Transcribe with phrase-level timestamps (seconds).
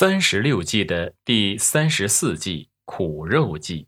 [0.00, 3.86] 三十六计的第三十四计苦肉计。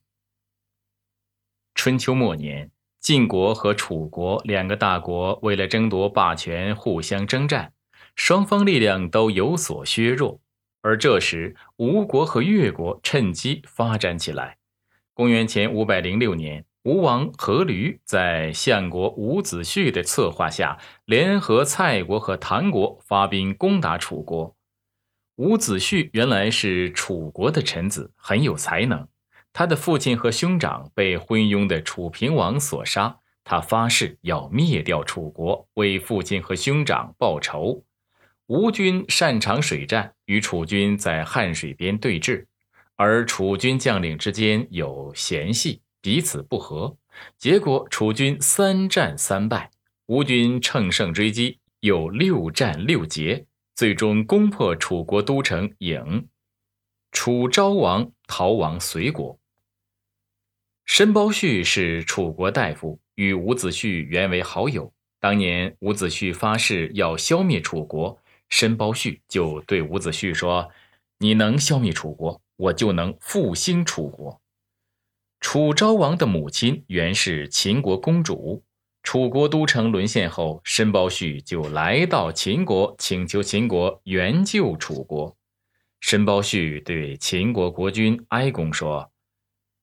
[1.75, 7.73] 春秋末年，晋国和楚国两个大国为了争夺霸权互相征战，
[8.15, 10.39] 双方力量都有所削弱。
[10.83, 14.59] 而这时，吴国和越国趁机发展起来。
[15.15, 24.55] 公元前五百零六年，吴王阖闾在相国伍子胥的策划下，联合蔡国和谭国发兵攻打楚国。
[25.37, 29.09] 伍子胥原来是楚国的臣子，很有才能。
[29.53, 37.83] 他的父亲和兄长被昏庸的楚平王所杀，他发誓要灭掉楚国，为父亲和兄长报仇。
[38.47, 42.45] 吴军擅长水战，与楚军在汉水边对峙，
[42.97, 46.95] 而楚军将领之间有嫌隙，彼此不和，
[47.39, 49.71] 结果楚军三战三败，
[50.07, 53.47] 吴军乘胜追击，又六战六捷。
[53.75, 56.27] 最终攻破楚国都城郢，
[57.11, 59.39] 楚昭王逃亡随国。
[60.85, 64.93] 申包胥是楚国大夫，与伍子胥原为好友。
[65.19, 70.71] 当年伍子胥发誓要消灭楚国，申包胥就对伍子胥说
[71.19, 74.43] ：“你能消灭楚国，我就能复兴楚国。”
[75.41, 78.65] 楚昭王的母亲原是秦国公主。
[79.13, 85.37] 楚国都城沦陷后，申包胥就来到秦国，请求秦国援救楚国。
[86.01, 89.11] 申包胥对秦国国君哀公说：“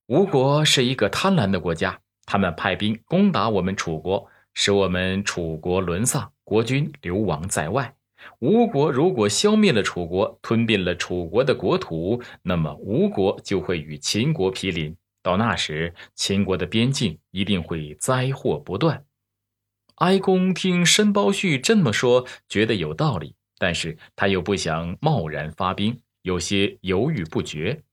[0.10, 7.94] 吴国是一个贪婪的国家，他们派兵攻打我们楚国，使我们楚国沦丧，国君流亡在外。
[8.40, 14.98] 吴国如果消灭了楚国，吞并了楚国的国土，那么吴国就会与秦国毗邻。
[15.22, 19.06] 到那时，秦国的边境一定会灾祸不断。”
[20.00, 27.84] 哀公听申包胥这么说，觉得有道理，但是他又不想贸然发兵，有些犹豫不决。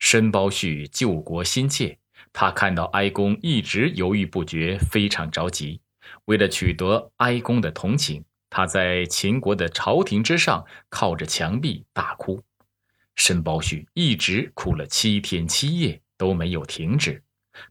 [0.00, 1.96] 申包胥救国心切，
[2.32, 5.80] 他看到哀公一直犹豫不决，非常着急。
[6.24, 12.42] 为了取得哀公的同情，他在秦国的朝廷之上靠着墙壁大哭。
[13.14, 17.22] 申包胥一直哭了七天七夜都没有停止，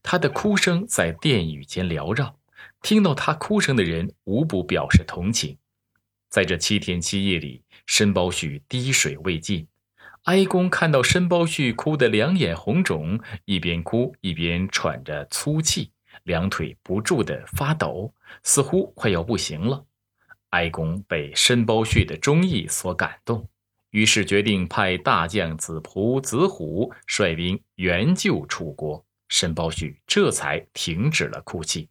[0.02, 2.38] 他的哭声在殿宇间缭绕。
[2.82, 5.58] 听到他哭声的人无不表示同情。
[6.30, 9.68] 在这七天七夜里，申包胥滴水未进。
[10.24, 15.92] 哀公看到申包胥哭得两眼红肿，一边哭一边喘着粗气，
[16.24, 19.86] 两腿不住地发抖，似乎快要不行了。
[20.52, 23.50] 哀公被申包胥的忠义所感动，
[23.90, 29.04] 于是决定派大将子仆、子虎率兵援救楚国。
[29.28, 31.90] 申包胥这才停止了哭泣。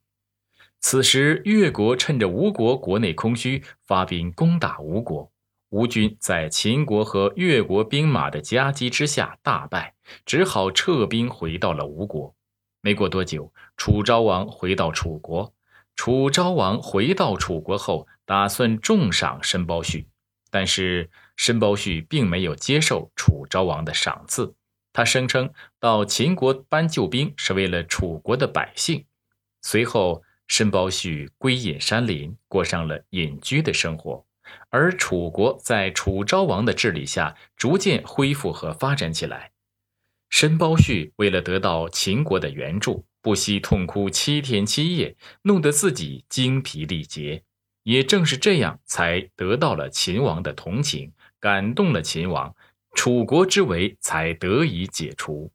[0.83, 5.31] 此时，越国趁着吴国国内空虚，发兵攻打吴国。
[5.69, 12.35] 吴军在秦国和越国兵马的夹击之下大败，只好撤兵回到了吴国。
[12.81, 15.53] 没过多久，楚昭王回到楚国。
[15.95, 20.07] 楚昭王回到楚国后，打算重赏申包胥，
[20.51, 24.55] 但是申包胥并没有接受楚昭王的赏赐。
[24.95, 29.05] 他声称到秦国搬救兵是为了楚国的百姓。
[29.61, 30.23] 随后。
[30.51, 34.27] 申包胥归隐山林，过上了隐居的生活，
[34.69, 39.53] 而楚国在楚昭王的治理下逐渐恢复和发展起来。
[40.29, 47.45] 申包胥为了得到秦国的援助，不惜痛哭七天七夜，弄得自己精疲力竭。
[47.85, 52.53] 也正是这样，才得到了秦王的同情，感动了秦王，
[52.97, 55.53] 楚国之围才得以解除。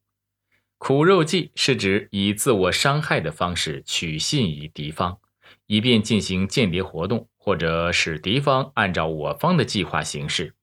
[0.88, 5.18] 苦肉计是指以自我伤害的方式取信于敌方，
[5.66, 10.54] 以便进行间谍活动，或者使敌方按照我方的计划行事。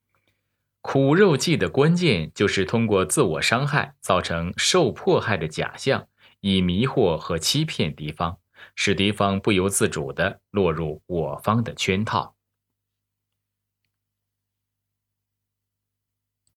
[0.80, 6.06] 苦肉计的关键就是通过自我伤害，造成受迫害的假象，
[6.38, 8.38] 以迷惑和欺骗敌方，
[8.76, 12.36] 使敌方不由自主地落入我方的圈套。